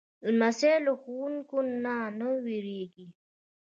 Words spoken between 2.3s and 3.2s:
وېرېږي.